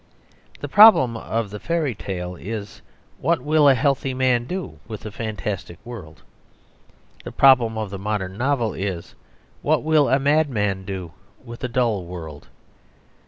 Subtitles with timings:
[0.61, 2.81] The problem of the fairy tale is
[3.19, 6.23] what will a healthy man do with a fantastic world?
[7.23, 9.13] The problem of the modern novel is
[9.61, 11.11] what will a madman do
[11.45, 12.47] with a dull world?